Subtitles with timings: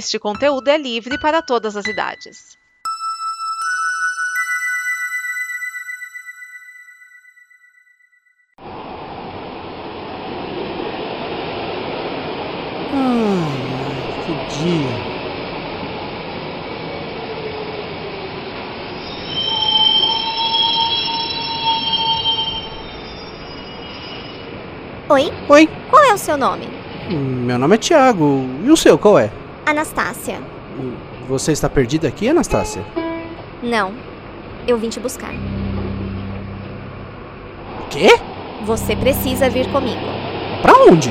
[0.00, 2.58] Este conteúdo é livre para todas as idades.
[12.92, 15.14] Ai, que dia.
[25.08, 26.66] Oi, Oi, qual é o seu nome?
[27.08, 28.44] meu nome é Thiago.
[28.64, 29.30] E o seu, qual é?
[29.66, 30.40] Anastácia.
[31.26, 32.84] Você está perdida aqui, Anastácia?
[33.62, 33.94] Não,
[34.66, 35.32] eu vim te buscar.
[37.90, 38.08] Quê?
[38.64, 40.00] Você precisa vir comigo.
[40.60, 41.10] Pra onde?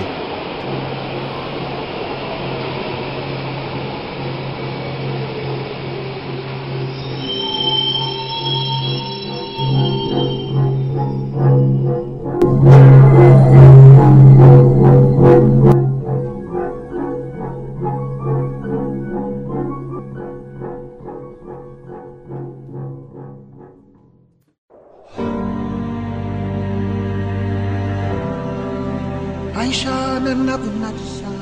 [29.63, 31.33] عايشة من أبنى الساعة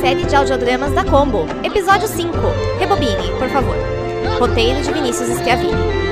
[0.00, 1.46] Série de audiodramas da Combo.
[1.62, 2.32] Episódio 5.
[2.78, 3.76] Rebobine, por favor.
[4.38, 6.09] Roteiro de Vinícius Schiavini.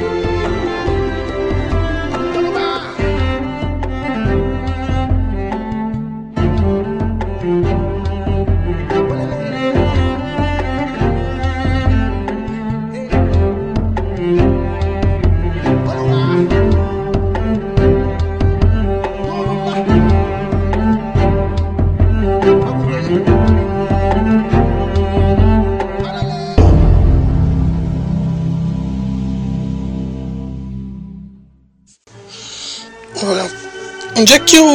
[34.18, 34.66] Onde é que eu.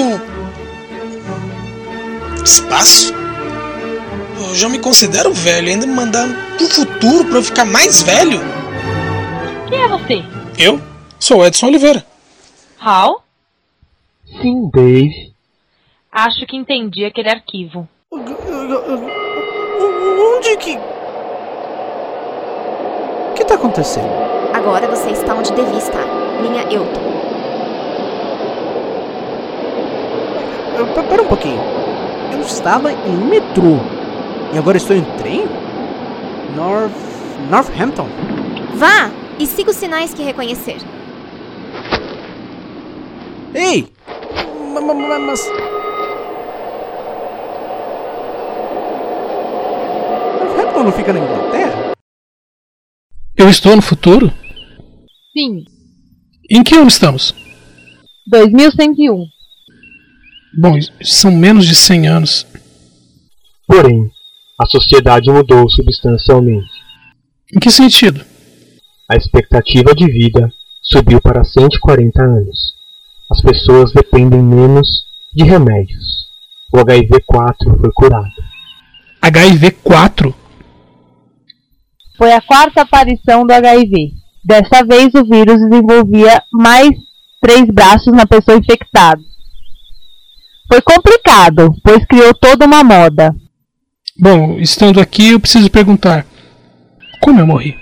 [2.43, 3.13] Espaço?
[4.49, 8.39] Eu já me considero velho, ainda me mandaram pro futuro pra eu ficar mais velho?
[9.69, 10.23] Quem é você?
[10.57, 10.79] Eu
[11.19, 12.05] sou o Edson Oliveira.
[12.79, 13.23] Hal?
[14.41, 15.33] Sim, Dave.
[16.11, 17.87] Acho que entendi aquele arquivo.
[18.11, 18.33] Onde
[20.57, 20.77] que.
[23.29, 24.07] O que tá acontecendo?
[24.53, 26.05] Agora você está onde devia estar.
[26.41, 27.01] Linha Euton.
[27.01, 27.23] Eu-
[30.45, 30.62] pe-
[31.09, 31.59] Pera um pouquinho.
[32.31, 33.77] Eu estava em metrô.
[34.53, 35.45] E agora estou em trem?
[36.55, 36.91] North.
[37.49, 38.07] Northampton?
[38.75, 40.77] Vá e siga os sinais que reconhecer.
[43.53, 43.87] Ei!
[44.73, 45.41] Ma- ma- ma- Mas.
[50.39, 51.93] Northampton não fica na Inglaterra?
[53.35, 54.31] Eu estou no futuro?
[55.35, 55.65] Sim,
[56.49, 57.33] Em que ano estamos?
[58.27, 59.25] 2101.
[60.55, 62.47] Bom, são menos de 100 anos.
[63.67, 64.11] Porém,
[64.59, 66.69] a sociedade mudou substancialmente.
[67.55, 68.23] Em que sentido?
[69.09, 72.73] A expectativa de vida subiu para 140 anos.
[73.31, 76.27] As pessoas dependem menos de remédios.
[76.71, 78.31] O HIV-4 foi curado.
[79.23, 80.33] HIV-4?
[82.15, 84.11] Foi a quarta aparição do HIV.
[84.43, 86.91] Dessa vez o vírus desenvolvia mais
[87.41, 89.21] três braços na pessoa infectada.
[90.73, 93.31] Foi complicado, pois criou toda uma moda.
[94.19, 96.25] Bom, estando aqui, eu preciso perguntar:
[97.21, 97.77] como eu morri?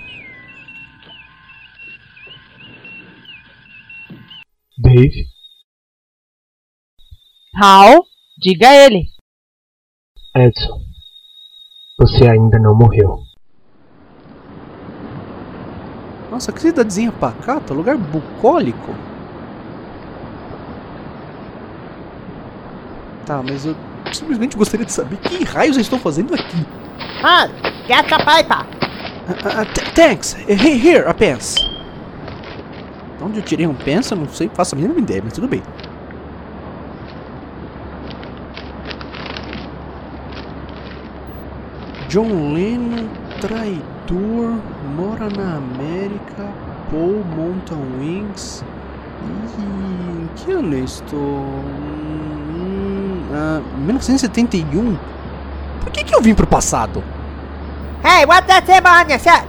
[4.76, 5.24] Dave,
[7.54, 8.04] Hal,
[8.38, 9.06] diga a ele.
[10.36, 10.78] Edson,
[11.98, 13.20] você ainda não morreu.
[16.30, 19.11] Nossa, que cidadezinha pacata, lugar bucólico.
[23.26, 23.76] Tá, mas eu
[24.12, 26.56] simplesmente gostaria de saber que raios eu estou fazendo aqui.
[27.24, 27.48] Han,
[27.86, 28.66] get the paper.
[29.44, 30.34] Ah, ah, th- thanks.
[30.48, 31.54] Hey, here, a pens.
[33.18, 35.46] De onde eu tirei um pens, eu não sei, faço a mínima ideia, mas tudo
[35.46, 35.62] bem.
[42.08, 43.08] John Lennon,
[43.40, 44.58] traidor,
[44.96, 46.52] mora na América,
[46.90, 48.02] Paul monta um
[50.58, 51.16] Honesto.
[51.16, 52.41] Hum,
[53.32, 54.98] ah, 1971?
[55.80, 57.02] Por que, que eu vim pro passado?
[58.04, 59.46] Hey, what that say behind your shirt?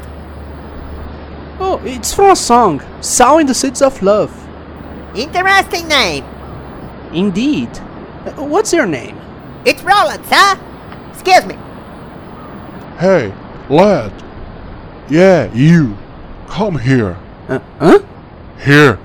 [1.59, 2.81] Oh, it's from a song.
[3.01, 4.31] Sow in the Seeds of Love.
[5.15, 6.25] Interesting name.
[7.13, 7.69] Indeed.
[8.25, 9.15] Uh, what's your name?
[9.65, 10.59] It's Roland, sir.
[11.11, 11.55] Excuse me.
[12.97, 13.33] Hey,
[13.69, 14.11] lad.
[15.09, 15.97] Yeah, you.
[16.47, 17.17] Come here.
[17.49, 18.05] Ah, hã?
[18.59, 18.99] Here.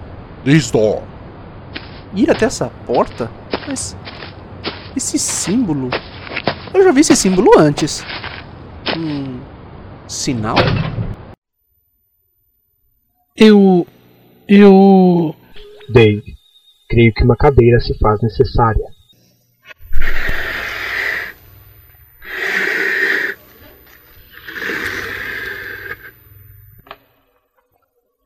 [0.44, 1.02] This door.
[2.14, 3.30] Ir até essa porta?
[3.66, 3.94] Mas.
[4.98, 5.90] Esse símbolo.
[6.74, 8.02] Eu já vi esse símbolo antes.
[8.96, 9.40] Hum.
[10.08, 10.56] Sinal?
[13.36, 13.86] Eu.
[14.48, 15.36] Eu.
[15.88, 16.34] Dave,
[16.88, 18.84] creio que uma cadeira se faz necessária.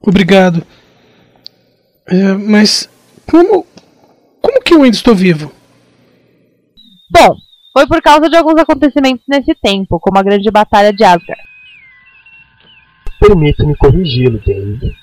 [0.00, 0.66] Obrigado.
[2.06, 2.88] É, mas.
[3.30, 3.66] Como.
[4.40, 5.52] Como que eu ainda estou vivo?
[7.12, 7.36] Bom,
[7.74, 11.42] foi por causa de alguns acontecimentos nesse tempo, como a grande batalha de Asgard.
[13.20, 14.96] Permita-me corrigi-lo, Dave.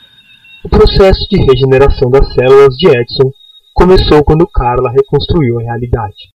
[0.63, 3.31] O processo de regeneração das células de Edson
[3.75, 6.33] começou quando Carla reconstruiu a realidade.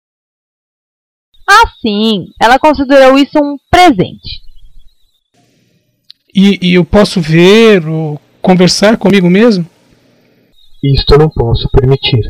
[1.48, 4.42] Ah, sim, ela considerou isso um presente.
[6.36, 9.66] E, e eu posso ver ou conversar comigo mesmo?
[10.83, 12.24] Isto eu não posso permitir.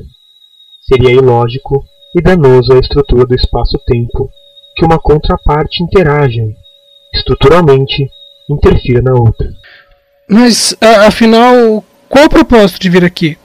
[0.81, 4.29] Seria ilógico e danoso à estrutura do espaço-tempo
[4.75, 6.55] que uma contraparte interaja e,
[7.13, 8.09] estruturalmente,
[8.49, 9.51] interfira na outra.
[10.27, 10.75] Mas,
[11.05, 13.37] afinal, qual o propósito de vir aqui?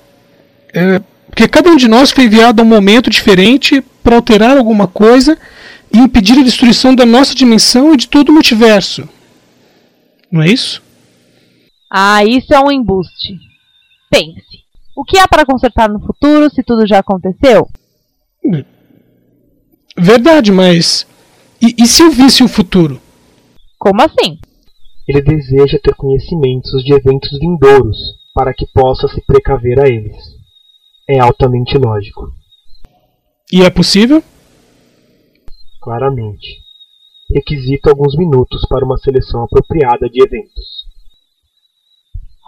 [0.73, 4.87] É, porque cada um de nós foi enviado a um momento diferente para alterar alguma
[4.87, 5.39] coisa
[5.93, 9.09] e impedir a destruição da nossa dimensão e de todo o multiverso.
[10.31, 10.83] Não é isso?
[11.91, 13.39] Ah, isso é um embuste.
[14.11, 14.65] Pense.
[14.97, 17.69] O que há para consertar no futuro se tudo já aconteceu?
[19.97, 21.07] Verdade, mas.
[21.61, 23.01] E, e se eu visse o futuro?
[23.79, 24.39] Como assim?
[25.07, 27.97] Ele deseja ter conhecimentos de eventos vindouros
[28.35, 30.17] para que possa se precaver a eles.
[31.09, 32.33] É altamente lógico,
[33.53, 34.23] E é possível?
[35.81, 36.65] claramente.
[37.31, 40.65] Requisita alguns minutos para uma seleção apropriada de eventos.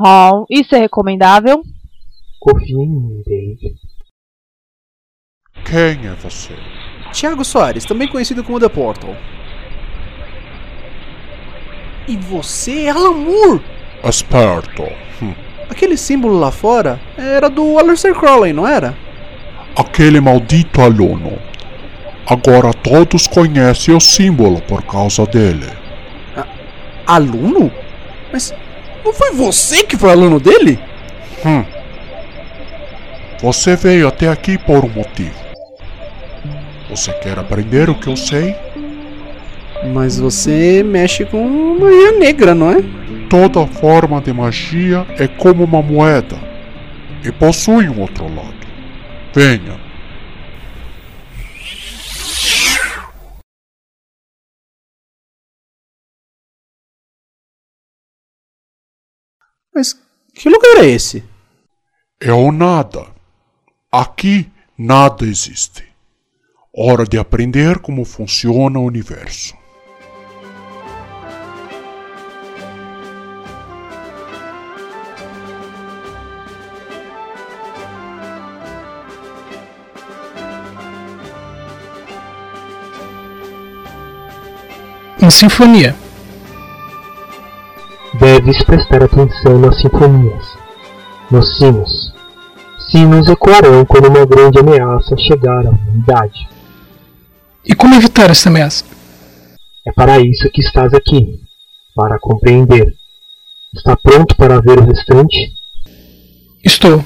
[0.00, 1.62] Oh, isso é recomendável?
[2.40, 3.74] Confie em mim, Dave.
[5.68, 6.54] Quem é você?
[7.12, 9.16] Tiago Soares, também conhecido como The Portal.
[12.06, 13.60] E você é Alan Moore!
[14.04, 14.84] Esperto.
[15.20, 15.34] Hum.
[15.68, 18.94] Aquele símbolo lá fora era do Aleister Crowley, não era?
[19.74, 21.36] Aquele maldito aluno.
[22.28, 25.66] Agora todos conhecem o símbolo por causa dele.
[27.06, 27.72] Aluno?
[28.32, 28.54] Mas
[29.04, 30.78] não foi você que foi aluno dele?
[31.44, 31.64] Hum.
[33.40, 35.45] Você veio até aqui por um motivo.
[36.96, 38.56] Você quer aprender o que eu sei?
[39.92, 42.76] Mas você mexe com magia negra, não é?
[43.28, 46.38] Toda forma de magia é como uma moeda
[47.22, 48.66] e possui um outro lado.
[49.34, 49.78] Venha.
[59.74, 59.92] Mas
[60.32, 61.22] que lugar é esse?
[62.18, 63.06] É o nada.
[63.92, 65.95] Aqui nada existe.
[66.78, 69.54] Hora de aprender como funciona o universo.
[85.18, 85.96] Uma sinfonia.
[88.20, 90.44] Deves prestar atenção nas sinfonias,
[91.30, 92.12] nos sinos.
[92.90, 96.55] Sinos ecoarão quando uma grande ameaça chegar à humanidade.
[97.66, 98.84] E como evitar essa ameaça?
[99.84, 101.40] É para isso que estás aqui,
[101.94, 102.94] para compreender.
[103.74, 105.52] Está pronto para ver o restante?
[106.64, 107.04] Estou.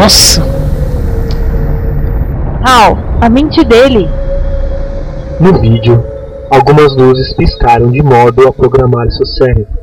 [0.00, 0.40] Nossa!
[2.66, 4.08] Al, a mente dele.
[5.38, 6.02] No vídeo,
[6.50, 9.78] algumas luzes piscaram de modo a programar seu cérebro.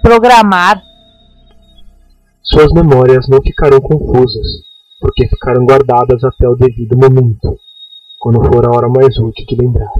[0.00, 0.80] Programar.
[2.42, 4.46] Suas memórias não ficarão confusas,
[4.98, 7.58] porque ficaram guardadas até o devido momento,
[8.18, 9.92] quando for a hora mais útil de lembrar.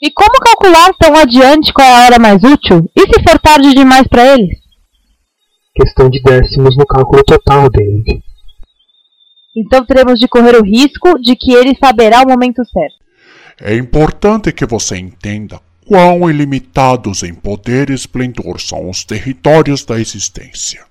[0.00, 2.90] E como calcular tão adiante qual é a hora mais útil?
[2.96, 4.61] E se for tarde demais para eles?
[5.74, 8.22] Questão de décimos no cálculo total, David.
[9.56, 12.96] Então teremos de correr o risco de que ele saberá o momento certo.
[13.60, 20.00] É importante que você entenda quão ilimitados em poder e esplendor são os territórios da
[20.00, 20.84] existência.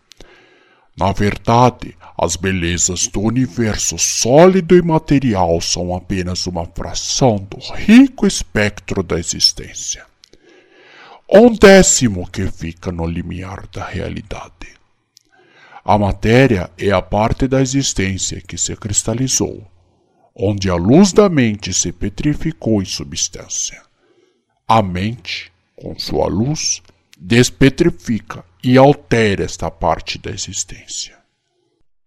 [0.97, 8.27] Na verdade, as belezas do universo sólido e material são apenas uma fração do rico
[8.27, 10.10] espectro da existência.
[11.33, 14.51] Um décimo que fica no limiar da realidade.
[15.81, 19.65] A matéria é a parte da existência que se cristalizou,
[20.35, 23.81] onde a luz da mente se petrificou em substância.
[24.67, 26.81] A mente, com sua luz,
[27.17, 31.17] despetrifica e altera esta parte da existência.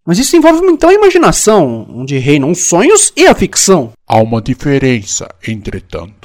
[0.04, 3.95] Mas isso envolve então a imaginação, onde reinam os sonhos e a ficção.
[4.07, 6.24] Há uma diferença, entretanto.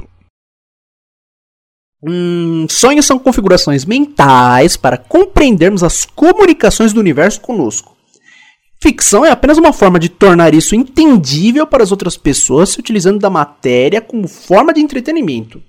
[2.01, 7.95] Hum, sonhos são configurações mentais para compreendermos as comunicações do universo conosco.
[8.81, 13.19] Ficção é apenas uma forma de tornar isso entendível para as outras pessoas, se utilizando
[13.19, 15.61] da matéria como forma de entretenimento.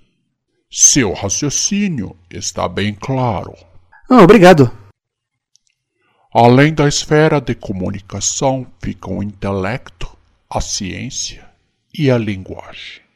[0.71, 3.53] Seu raciocínio está bem claro.
[4.09, 4.71] Ah, obrigado.
[6.33, 10.17] Além da esfera de comunicação ficam o intelecto,
[10.49, 11.45] a ciência
[11.93, 13.10] e a linguagem.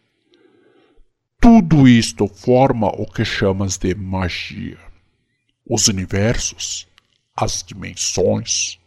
[1.45, 4.79] Tudo isto forma o que chamas de magia.
[5.69, 6.89] Os universos,
[7.37, 8.81] as dimensões,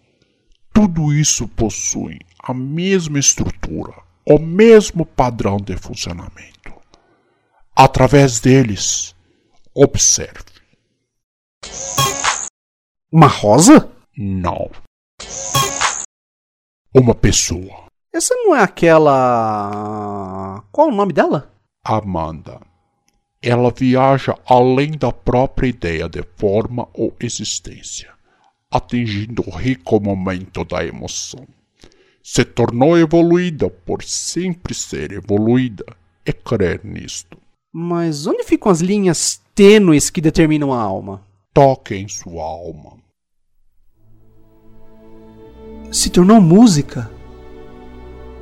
[0.73, 3.93] tudo isso possui a mesma estrutura,
[4.27, 6.73] o mesmo padrão de funcionamento.
[7.75, 9.15] Através deles,
[9.71, 10.43] observe.
[13.11, 13.87] Uma rosa?
[14.17, 14.71] Não.
[16.91, 17.85] Uma pessoa.
[18.11, 20.63] Essa não é aquela.
[20.71, 21.55] Qual o nome dela?
[21.84, 22.60] Amanda.
[23.41, 28.12] Ela viaja além da própria ideia de forma ou existência,
[28.69, 31.48] atingindo o rico momento da emoção.
[32.24, 35.86] Se tornou evoluída por sempre ser evoluída
[36.25, 37.38] e crer nisto.
[37.72, 41.25] Mas onde ficam as linhas tênues que determinam a alma?
[41.53, 42.98] Toque em sua alma.
[45.91, 47.10] Se tornou música.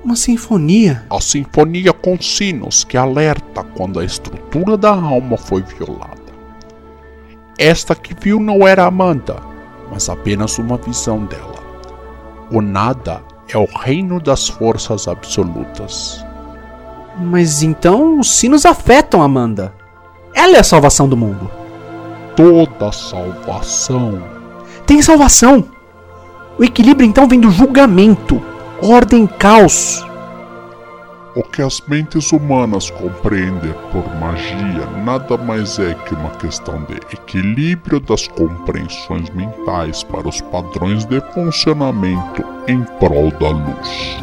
[0.05, 1.03] Uma sinfonia.
[1.09, 6.31] A sinfonia com sinos que alerta quando a estrutura da alma foi violada.
[7.57, 9.41] Esta que viu não era Amanda,
[9.91, 11.55] mas apenas uma visão dela.
[12.51, 16.23] O nada é o reino das forças absolutas.
[17.17, 19.73] Mas então os sinos afetam Amanda.
[20.35, 21.49] Ela é a salvação do mundo.
[22.35, 24.21] Toda salvação.
[24.85, 25.65] Tem salvação.
[26.59, 28.39] O equilíbrio então vem do julgamento,
[28.81, 30.03] ordem, caos.
[31.35, 36.95] O que as mentes humanas compreendem por magia nada mais é que uma questão de
[37.13, 44.17] equilíbrio das compreensões mentais para os padrões de funcionamento em prol da luz.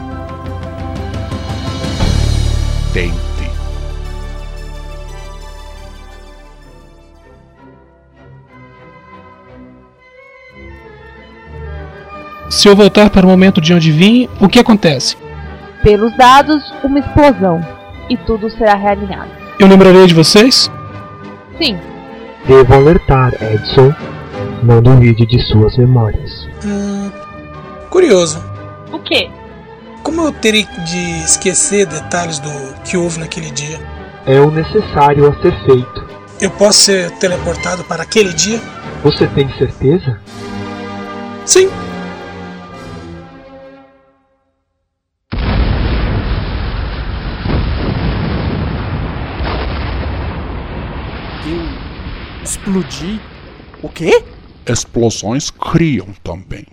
[2.95, 3.32] Tente.
[12.53, 15.17] Se eu voltar para o momento de onde vim, o que acontece?
[15.83, 17.67] Pelos dados, uma explosão.
[18.11, 19.31] E tudo será realinhado.
[19.59, 20.71] Eu lembrarei de vocês?
[21.57, 21.79] Sim.
[22.47, 23.95] Devo alertar, Edson.
[24.63, 26.47] Não duvide de suas memórias.
[26.63, 27.11] Hum,
[27.89, 28.45] curioso.
[28.93, 29.31] O quê?
[30.03, 32.51] Como eu terei de esquecer detalhes do
[32.85, 33.81] que houve naquele dia?
[34.27, 36.05] É o necessário a ser feito.
[36.39, 38.61] Eu posso ser teleportado para aquele dia?
[39.03, 40.21] Você tem certeza?
[41.47, 41.71] Sim.
[52.65, 53.21] Eu explodi.
[53.83, 54.25] O quê?
[54.67, 56.65] Explosões criam também.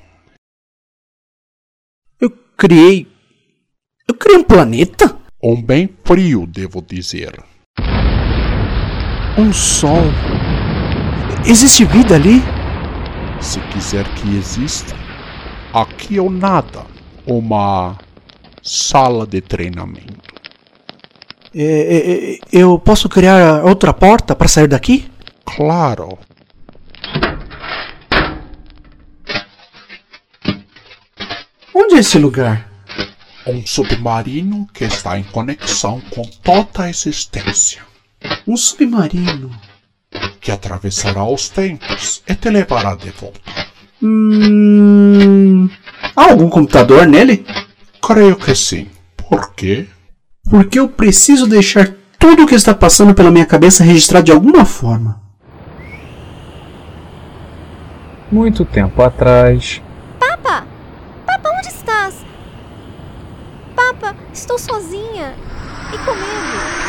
[2.21, 3.07] Eu criei.
[4.07, 5.17] Eu criei um planeta?
[5.41, 7.43] Um bem frio, devo dizer.
[9.37, 10.03] Um sol.
[11.45, 12.41] Existe vida ali?
[13.41, 14.95] Se quiser que exista,
[15.73, 16.85] aqui é o nada.
[17.25, 17.97] Uma
[18.61, 20.29] sala de treinamento.
[21.55, 25.09] É, é, eu posso criar outra porta para sair daqui?
[25.55, 26.17] Claro.
[31.73, 32.69] Onde é esse lugar?
[33.47, 37.81] Um submarino que está em conexão com toda a existência.
[38.47, 39.49] Um submarino.
[40.39, 43.39] Que atravessará os tempos e te levará de volta.
[44.01, 45.69] Hum.
[46.15, 47.45] Há algum computador nele?
[48.01, 48.87] Creio que sim.
[49.17, 49.87] Por quê?
[50.49, 54.63] Porque eu preciso deixar tudo o que está passando pela minha cabeça registrado de alguma
[54.63, 55.28] forma.
[58.31, 59.81] Muito tempo atrás.
[60.19, 60.63] Papa!
[61.25, 62.23] Papa, onde estás?
[63.75, 65.33] Papa, estou sozinha
[65.91, 66.79] e com medo.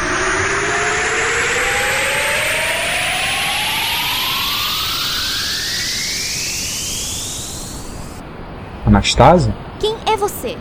[8.87, 9.54] Anastasia?
[9.78, 10.59] Quem é você?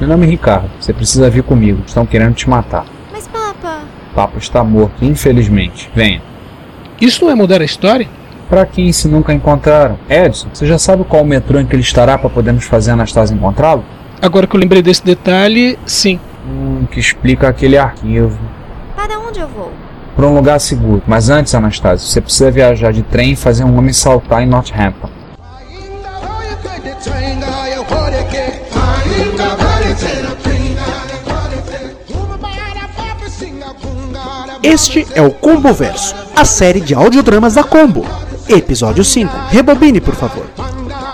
[0.00, 0.70] Meu nome é Ricardo.
[0.80, 1.82] Você precisa vir comigo.
[1.86, 2.86] Estão querendo te matar.
[3.12, 3.82] Mas, Papa.
[4.14, 5.90] Papo está morto, infelizmente.
[5.94, 6.22] Venha.
[6.98, 8.08] Isso não é mudar a história?
[8.52, 9.98] Pra quem se nunca encontraram?
[10.10, 12.92] Edson, você já sabe qual o metrô em que ele estará para podermos fazer a
[12.92, 13.82] Anastasia encontrá-lo?
[14.20, 16.20] Agora que eu lembrei desse detalhe, sim.
[16.46, 18.38] Hum, que explica aquele arquivo.
[18.94, 19.72] Para onde eu vou?
[20.14, 21.02] Para um lugar seguro.
[21.06, 25.08] Mas antes, Anastasia, você precisa viajar de trem e fazer um homem saltar em Northampton.
[34.62, 38.04] Este é o Combo Verso, a série de audiodramas da Combo.
[38.48, 39.32] Episódio 5.
[39.48, 40.44] Rebobine, por favor.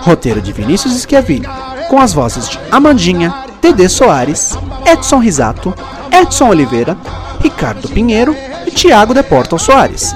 [0.01, 1.47] Roteiro de Vinícius Schiavini,
[1.89, 5.73] com as vozes de Amandinha, Dedê Soares, Edson Risato,
[6.11, 6.97] Edson Oliveira,
[7.41, 10.15] Ricardo Pinheiro e Thiago Deportal Soares.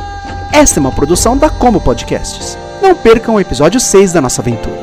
[0.52, 2.58] Esta é uma produção da Combo Podcasts.
[2.82, 4.83] Não percam o episódio 6 da nossa aventura.